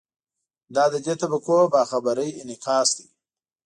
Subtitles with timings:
[0.75, 3.07] دا د دې طبقو باخبرۍ انعکاس دی.